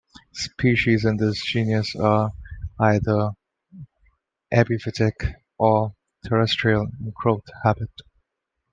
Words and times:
Species 0.33 1.05
in 1.05 1.17
this 1.17 1.39
genus 1.45 1.95
are 1.95 2.31
either 2.79 3.33
epiphytic 4.51 5.13
or 5.59 5.93
terrestrial 6.25 6.87
in 6.99 7.13
growth 7.15 7.45
habit. 7.63 7.91